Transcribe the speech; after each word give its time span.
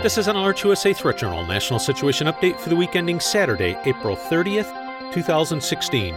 This 0.00 0.16
is 0.16 0.28
an 0.28 0.36
AlertsUSA 0.36 0.94
Threat 0.94 1.18
Journal 1.18 1.44
National 1.44 1.80
Situation 1.80 2.28
Update 2.28 2.60
for 2.60 2.68
the 2.68 2.76
week 2.76 2.94
ending 2.94 3.18
Saturday, 3.18 3.76
April 3.84 4.14
30th, 4.14 5.12
2016. 5.12 6.14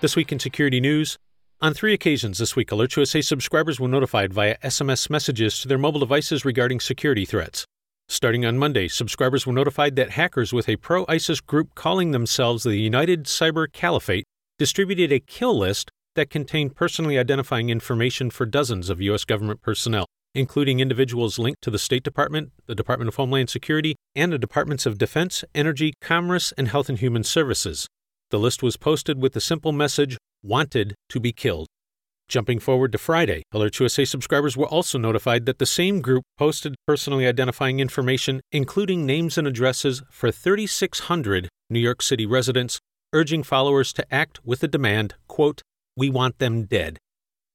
This 0.00 0.14
week 0.14 0.30
in 0.30 0.38
security 0.38 0.78
news, 0.78 1.18
on 1.60 1.74
three 1.74 1.92
occasions 1.92 2.38
this 2.38 2.54
week, 2.54 2.68
AlertsUSA 2.68 3.24
subscribers 3.24 3.80
were 3.80 3.88
notified 3.88 4.32
via 4.32 4.58
SMS 4.58 5.10
messages 5.10 5.58
to 5.58 5.66
their 5.66 5.76
mobile 5.76 5.98
devices 5.98 6.44
regarding 6.44 6.78
security 6.78 7.24
threats. 7.24 7.64
Starting 8.08 8.46
on 8.46 8.56
Monday, 8.56 8.86
subscribers 8.86 9.48
were 9.48 9.52
notified 9.52 9.96
that 9.96 10.10
hackers 10.10 10.52
with 10.52 10.68
a 10.68 10.76
pro 10.76 11.04
ISIS 11.08 11.40
group 11.40 11.74
calling 11.74 12.12
themselves 12.12 12.62
the 12.62 12.76
United 12.76 13.24
Cyber 13.24 13.66
Caliphate 13.72 14.24
distributed 14.56 15.10
a 15.10 15.18
kill 15.18 15.58
list 15.58 15.90
that 16.14 16.30
contained 16.30 16.76
personally 16.76 17.18
identifying 17.18 17.70
information 17.70 18.30
for 18.30 18.46
dozens 18.46 18.88
of 18.88 19.00
U.S. 19.00 19.24
government 19.24 19.62
personnel, 19.62 20.06
including 20.34 20.80
individuals 20.80 21.38
linked 21.38 21.62
to 21.62 21.70
the 21.70 21.78
State 21.78 22.02
Department, 22.02 22.52
the 22.66 22.74
Department 22.74 23.08
of 23.08 23.16
Homeland 23.16 23.50
Security, 23.50 23.96
and 24.14 24.32
the 24.32 24.38
Departments 24.38 24.86
of 24.86 24.98
Defense, 24.98 25.44
Energy, 25.54 25.92
Commerce, 26.00 26.52
and 26.56 26.68
Health 26.68 26.88
and 26.88 26.98
Human 26.98 27.24
Services. 27.24 27.86
The 28.30 28.38
list 28.38 28.62
was 28.62 28.76
posted 28.76 29.20
with 29.20 29.32
the 29.32 29.40
simple 29.40 29.72
message, 29.72 30.16
Wanted 30.42 30.94
to 31.10 31.20
be 31.20 31.32
killed. 31.32 31.66
Jumping 32.30 32.60
forward 32.60 32.92
to 32.92 32.98
Friday, 32.98 33.42
AlertsUSA 33.52 34.06
subscribers 34.06 34.56
were 34.56 34.68
also 34.68 34.98
notified 34.98 35.46
that 35.46 35.58
the 35.58 35.66
same 35.66 36.00
group 36.00 36.22
posted 36.38 36.76
personally 36.86 37.26
identifying 37.26 37.80
information, 37.80 38.40
including 38.52 39.04
names 39.04 39.36
and 39.36 39.48
addresses, 39.48 40.02
for 40.10 40.30
3,600 40.30 41.48
New 41.68 41.80
York 41.80 42.00
City 42.00 42.24
residents, 42.24 42.78
urging 43.12 43.42
followers 43.42 43.92
to 43.92 44.14
act 44.14 44.38
with 44.46 44.60
the 44.60 44.68
demand, 44.68 45.14
quote, 45.26 45.60
We 45.96 46.08
want 46.08 46.38
them 46.38 46.66
dead. 46.66 46.98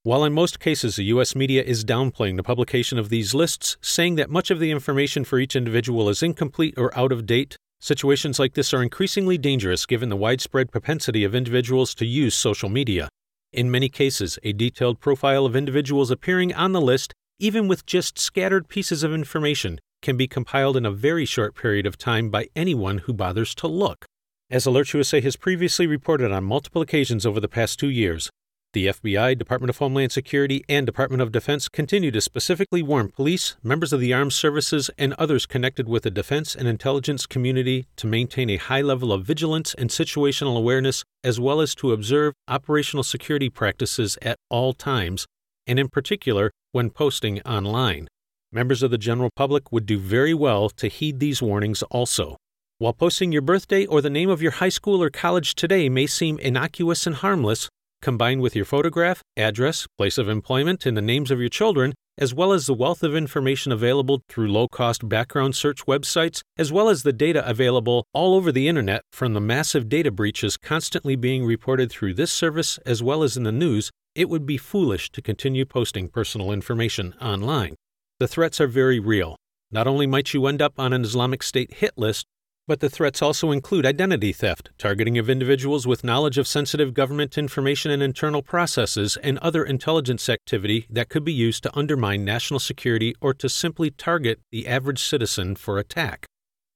While 0.06 0.24
in 0.24 0.34
most 0.34 0.60
cases 0.60 0.98
the 0.98 1.06
U.S. 1.06 1.36
media 1.36 1.64
is 1.64 1.84
downplaying 1.84 2.36
the 2.36 2.44
publication 2.44 3.00
of 3.00 3.10
these 3.10 3.34
lists, 3.34 3.76
saying 3.82 4.14
that 4.16 4.30
much 4.30 4.52
of 4.52 4.60
the 4.60 4.70
information 4.70 5.24
for 5.24 5.40
each 5.40 5.56
individual 5.56 6.10
is 6.10 6.22
incomplete 6.22 6.76
or 6.78 6.96
out 6.96 7.12
of 7.12 7.26
date, 7.26 7.58
Situations 7.80 8.38
like 8.38 8.54
this 8.54 8.72
are 8.72 8.84
increasingly 8.84 9.38
dangerous 9.38 9.86
given 9.88 10.10
the 10.10 10.16
widespread 10.16 10.72
propensity 10.72 11.24
of 11.24 11.34
individuals 11.34 11.96
to 11.96 12.06
use 12.06 12.36
social 12.36 12.70
media. 12.70 13.10
In 13.52 13.72
many 13.72 13.90
cases, 13.90 14.38
a 14.44 14.54
detailed 14.54 15.00
profile 15.00 15.46
of 15.46 15.56
individuals 15.56 16.12
appearing 16.12 16.54
on 16.54 16.72
the 16.72 16.82
list, 16.82 17.14
even 17.40 17.68
with 17.68 17.86
just 17.88 18.20
scattered 18.20 18.68
pieces 18.68 19.04
of 19.04 19.12
information, 19.14 19.80
can 20.04 20.18
be 20.18 20.28
compiled 20.28 20.78
in 20.78 20.86
a 20.86 20.92
very 20.92 21.26
short 21.26 21.56
period 21.56 21.86
of 21.88 21.98
time 21.98 22.30
by 22.30 22.48
anyone 22.56 23.00
who 23.00 23.14
bothers 23.14 23.56
to 23.56 23.68
look. 23.68 24.06
As 24.52 24.66
AlertsUSA 24.66 25.24
has 25.24 25.36
previously 25.36 25.88
reported 25.88 26.32
on 26.32 26.44
multiple 26.44 26.84
occasions 26.84 27.26
over 27.26 27.40
the 27.40 27.48
past 27.48 27.80
two 27.80 27.90
years, 27.90 28.30
the 28.76 28.88
FBI, 28.88 29.38
Department 29.38 29.70
of 29.70 29.78
Homeland 29.78 30.12
Security, 30.12 30.64
and 30.68 30.86
Department 30.86 31.22
of 31.22 31.32
Defense 31.32 31.70
continue 31.70 32.12
to 32.12 32.20
specifically 32.20 32.84
warn 32.84 33.10
police, 33.10 33.56
members 33.64 33.94
of 33.94 34.02
the 34.02 34.14
armed 34.14 34.34
services, 34.34 34.92
and 34.98 35.14
others 35.14 35.46
connected 35.46 35.88
with 35.88 36.04
the 36.04 36.12
defense 36.12 36.54
and 36.54 36.68
intelligence 36.68 37.26
community 37.26 37.88
to 37.96 38.06
maintain 38.06 38.50
a 38.50 38.58
high 38.58 38.82
level 38.82 39.14
of 39.14 39.26
vigilance 39.26 39.74
and 39.76 39.90
situational 39.90 40.58
awareness, 40.58 41.06
as 41.24 41.40
well 41.40 41.62
as 41.62 41.74
to 41.74 41.94
observe 41.94 42.34
operational 42.50 43.04
security 43.04 43.50
practices 43.50 44.18
at 44.22 44.38
all 44.50 44.74
times, 44.74 45.26
and 45.66 45.80
in 45.80 45.88
particular 45.88 46.52
when 46.74 46.90
posting 46.90 47.42
online. 47.44 48.10
Members 48.52 48.84
of 48.84 48.92
the 48.92 48.98
general 48.98 49.30
public 49.38 49.72
would 49.72 49.86
do 49.86 49.98
very 49.98 50.34
well 50.34 50.70
to 50.72 50.90
heed 50.90 51.22
these 51.22 51.42
warnings 51.42 51.82
also. 51.84 52.36
While 52.80 52.92
posting 52.92 53.32
your 53.32 53.42
birthday 53.42 53.86
or 53.86 54.02
the 54.02 54.10
name 54.10 54.30
of 54.30 54.42
your 54.42 54.52
high 54.52 54.68
school 54.68 55.02
or 55.02 55.10
college 55.10 55.56
today 55.56 55.88
may 55.88 56.08
seem 56.08 56.38
innocuous 56.40 57.08
and 57.08 57.16
harmless, 57.16 57.70
combined 58.06 58.40
with 58.40 58.56
your 58.56 58.66
photograph, 58.66 59.24
address, 59.36 59.88
place 59.98 60.20
of 60.20 60.30
employment, 60.30 60.86
and 60.86 60.96
the 60.96 61.02
names 61.02 61.32
of 61.32 61.40
your 61.40 61.50
children, 61.50 61.92
as 62.20 62.36
well 62.36 62.54
as 62.54 62.68
the 62.68 62.74
wealth 62.76 63.02
of 63.02 63.16
information 63.16 63.72
available 63.72 64.22
through 64.30 64.48
low 64.48 64.68
cost 64.68 65.10
background 65.10 65.56
search 65.56 65.88
websites, 65.88 66.44
as 66.56 66.72
well 66.72 66.88
as 66.88 67.02
the 67.02 67.12
data 67.12 67.44
available 67.50 68.06
all 68.14 68.36
over 68.36 68.52
the 68.52 68.68
internet 68.68 69.02
from 69.12 69.34
the 69.34 69.42
massive 69.42 69.90
data 69.90 70.12
breaches 70.12 70.56
constantly 70.56 71.16
being 71.16 71.44
reported 71.44 71.90
through 71.90 72.14
this 72.14 72.32
service 72.32 72.78
as 72.86 73.02
well 73.02 73.24
as 73.24 73.36
in 73.36 73.42
the 73.42 73.52
news, 73.52 73.90
it 74.14 74.30
would 74.30 74.46
be 74.46 74.56
foolish 74.56 75.10
to 75.10 75.20
continue 75.20 75.66
posting 75.66 76.08
personal 76.08 76.52
information 76.52 77.16
online. 77.20 77.74
The 78.20 78.28
threats 78.28 78.62
are 78.62 78.68
very 78.68 79.00
real. 79.00 79.36
Not 79.72 79.88
only 79.88 80.06
might 80.06 80.32
you 80.32 80.46
end 80.46 80.62
up 80.62 80.74
on 80.78 80.94
an 80.94 81.02
Islamic 81.02 81.42
State 81.42 81.74
hit 81.74 81.94
list, 81.98 82.28
but 82.68 82.80
the 82.80 82.90
threats 82.90 83.22
also 83.22 83.52
include 83.52 83.86
identity 83.86 84.32
theft, 84.32 84.70
targeting 84.78 85.18
of 85.18 85.30
individuals 85.30 85.86
with 85.86 86.04
knowledge 86.04 86.38
of 86.38 86.48
sensitive 86.48 86.94
government 86.94 87.38
information 87.38 87.92
and 87.92 88.02
internal 88.02 88.42
processes, 88.42 89.18
and 89.24 89.38
other 89.40 89.64
intelligence 89.64 90.28
activity 90.30 90.88
that 90.90 91.10
could 91.10 91.24
be 91.24 91.34
used 91.34 91.64
to 91.64 91.78
undermine 91.78 92.26
national 92.26 92.60
security 92.60 93.14
or 93.22 93.34
to 93.34 93.48
simply 93.48 93.92
target 93.92 94.40
the 94.52 94.68
average 94.68 95.04
citizen 95.04 95.56
for 95.56 95.78
attack. 95.78 96.26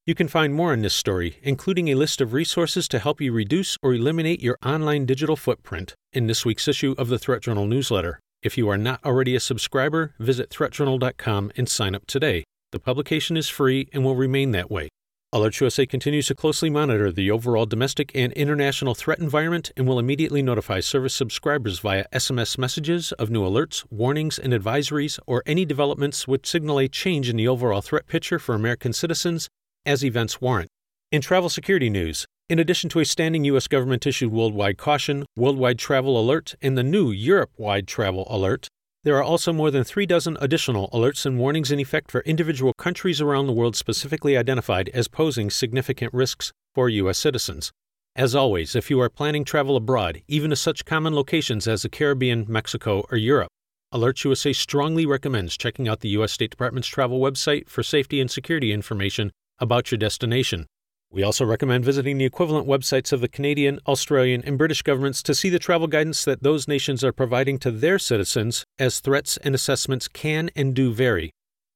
You 0.05 0.15
can 0.15 0.27
find 0.27 0.53
more 0.53 0.73
in 0.73 0.81
this 0.81 0.95
story, 0.95 1.37
including 1.43 1.87
a 1.87 1.95
list 1.95 2.21
of 2.21 2.33
resources 2.33 2.87
to 2.87 2.99
help 2.99 3.21
you 3.21 3.31
reduce 3.31 3.77
or 3.83 3.93
eliminate 3.93 4.41
your 4.41 4.57
online 4.65 5.05
digital 5.05 5.35
footprint, 5.35 5.93
in 6.13 6.27
this 6.27 6.45
week's 6.45 6.67
issue 6.67 6.95
of 6.97 7.09
the 7.09 7.19
Threat 7.19 7.41
Journal 7.41 7.67
newsletter. 7.67 8.19
If 8.41 8.57
you 8.57 8.69
are 8.69 8.77
not 8.77 9.03
already 9.05 9.35
a 9.35 9.39
subscriber, 9.39 10.15
visit 10.17 10.49
threatjournal.com 10.49 11.51
and 11.57 11.67
sign 11.67 11.93
up 11.93 12.07
today. 12.07 12.43
The 12.71 12.79
publication 12.79 13.37
is 13.37 13.49
free 13.49 13.89
and 13.91 14.03
will 14.03 14.15
remain 14.15 14.51
that 14.51 14.71
way. 14.71 14.89
AlertsUSA 15.31 15.87
continues 15.87 16.25
to 16.25 16.33
closely 16.33 16.71
monitor 16.71 17.11
the 17.11 17.29
overall 17.29 17.67
domestic 17.67 18.11
and 18.15 18.33
international 18.33 18.95
threat 18.95 19.19
environment 19.19 19.71
and 19.77 19.87
will 19.87 19.99
immediately 19.99 20.41
notify 20.41 20.79
service 20.79 21.13
subscribers 21.13 21.77
via 21.77 22.05
SMS 22.11 22.57
messages 22.57 23.11
of 23.11 23.29
new 23.29 23.43
alerts, 23.43 23.85
warnings, 23.91 24.39
and 24.39 24.53
advisories 24.53 25.19
or 25.27 25.43
any 25.45 25.65
developments 25.65 26.27
which 26.27 26.47
signal 26.49 26.79
a 26.79 26.87
change 26.87 27.29
in 27.29 27.35
the 27.35 27.47
overall 27.47 27.81
threat 27.81 28.07
picture 28.07 28.39
for 28.39 28.55
American 28.55 28.91
citizens 28.91 29.49
as 29.85 30.03
events 30.03 30.41
warrant. 30.41 30.71
In 31.11 31.21
travel 31.21 31.49
security 31.49 31.91
news, 31.91 32.25
in 32.49 32.57
addition 32.57 32.89
to 32.89 32.99
a 32.99 33.05
standing 33.05 33.45
U.S. 33.45 33.67
government 33.67 34.07
issued 34.07 34.31
worldwide 34.31 34.79
caution, 34.79 35.27
worldwide 35.37 35.77
travel 35.77 36.19
alert, 36.19 36.55
and 36.59 36.75
the 36.75 36.81
new 36.81 37.11
Europe 37.11 37.51
wide 37.55 37.87
travel 37.87 38.25
alert, 38.31 38.67
there 39.03 39.15
are 39.15 39.23
also 39.23 39.53
more 39.53 39.71
than 39.71 39.83
three 39.83 40.05
dozen 40.05 40.37
additional 40.41 40.89
alerts 40.89 41.25
and 41.25 41.39
warnings 41.39 41.71
in 41.71 41.79
effect 41.79 42.11
for 42.11 42.21
individual 42.21 42.73
countries 42.73 43.21
around 43.21 43.47
the 43.47 43.53
world 43.53 43.75
specifically 43.75 44.35
identified 44.35 44.89
as 44.89 45.07
posing 45.07 45.49
significant 45.49 46.13
risks 46.13 46.51
for 46.73 46.89
U.S. 46.89 47.17
citizens. 47.17 47.71
As 48.15 48.35
always, 48.35 48.75
if 48.75 48.89
you 48.89 48.99
are 48.99 49.09
planning 49.09 49.45
travel 49.45 49.77
abroad, 49.77 50.21
even 50.27 50.49
to 50.49 50.55
such 50.55 50.83
common 50.83 51.15
locations 51.15 51.67
as 51.67 51.83
the 51.83 51.89
Caribbean, 51.89 52.45
Mexico, 52.49 53.05
or 53.09 53.17
Europe, 53.17 53.49
AlertsUSA 53.93 54.53
strongly 54.55 55.05
recommends 55.05 55.57
checking 55.57 55.87
out 55.87 56.01
the 56.01 56.09
U.S. 56.09 56.33
State 56.33 56.51
Department's 56.51 56.87
travel 56.87 57.19
website 57.19 57.69
for 57.69 57.81
safety 57.81 58.19
and 58.19 58.29
security 58.29 58.73
information 58.73 59.31
about 59.59 59.91
your 59.91 59.97
destination. 59.97 60.65
We 61.11 61.23
also 61.23 61.43
recommend 61.43 61.83
visiting 61.83 62.19
the 62.19 62.25
equivalent 62.25 62.67
websites 62.67 63.11
of 63.11 63.19
the 63.19 63.27
Canadian, 63.27 63.79
Australian, 63.87 64.43
and 64.45 64.59
British 64.59 64.83
governments 64.83 65.23
to 65.23 65.33
see 65.33 65.49
the 65.49 65.57
travel 65.57 65.87
guidance 65.87 66.23
that 66.23 66.43
those 66.43 66.67
nations 66.67 67.03
are 67.03 67.11
providing 67.11 67.57
to 67.59 67.71
their 67.71 67.97
citizens, 67.97 68.63
as 68.77 68.99
threats 68.99 69.37
and 69.37 69.55
assessments 69.55 70.07
can 70.07 70.51
and 70.55 70.75
do 70.75 70.93
vary. 70.93 71.31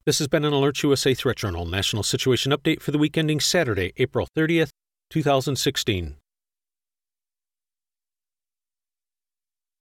This 0.05 0.19
has 0.19 0.27
been 0.27 0.45
an 0.45 0.53
AlertsUSA 0.53 1.17
Threat 1.17 1.38
Journal 1.38 1.66
National 1.66 2.03
Situation 2.03 2.51
Update 2.51 2.81
for 2.81 2.91
the 2.91 2.99
week 2.99 3.17
ending 3.17 3.39
Saturday, 3.39 3.91
April 3.97 4.27
30th, 4.38 4.69
2016. 5.09 6.17